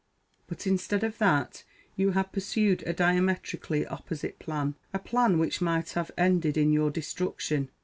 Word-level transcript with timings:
But, 0.47 0.65
instead 0.65 1.03
of 1.03 1.19
that, 1.19 1.63
you 1.95 2.13
have 2.13 2.31
pursued 2.31 2.81
a 2.87 2.91
diametrically 2.93 3.85
opposite 3.85 4.39
plan: 4.39 4.73
a 4.95 4.97
plan 4.97 5.37
which 5.37 5.61
might 5.61 5.91
have 5.91 6.09
ended 6.17 6.57
in 6.57 6.73
your 6.73 6.89
destruction! 6.89 7.69